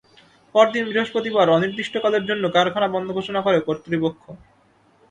[0.55, 4.23] পরদিন বৃহস্পতিবার অনির্দিষ্টকালের জন্য কারখানা বন্ধ ঘোষণা করে কর্তৃপক্ষ।